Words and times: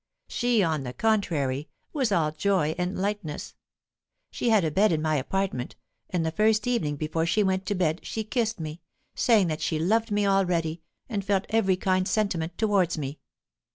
She, 0.27 0.63
on 0.63 0.81
the 0.81 0.93
contrary, 0.93 1.69
was 1.93 2.11
all 2.11 2.31
joy 2.31 2.73
and 2.79 2.97
lightness. 2.99 3.53
She 4.31 4.49
had 4.49 4.65
a 4.65 4.71
bed 4.71 4.91
in 4.91 4.99
my 4.99 5.15
apartment; 5.17 5.75
and 6.09 6.25
the 6.25 6.31
first 6.31 6.65
evening 6.65 6.95
before 6.95 7.27
she 7.27 7.43
went 7.43 7.67
to 7.67 7.75
bed 7.75 7.99
she 8.01 8.23
kissed 8.23 8.59
me, 8.59 8.81
saying 9.13 9.45
that 9.45 9.61
she 9.61 9.77
loved 9.77 10.09
me 10.09 10.25
already, 10.25 10.81
and 11.07 11.23
felt 11.23 11.45
every 11.49 11.75
kind 11.75 12.07
sentiment 12.07 12.57
towards 12.57 12.97
me. 12.97 13.19